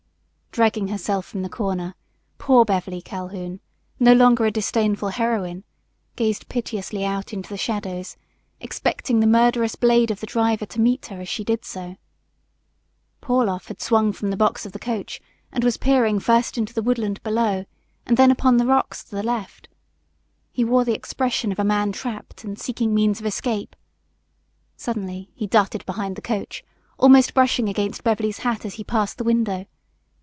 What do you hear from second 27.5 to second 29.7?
against Beverly's hat as he passed the window.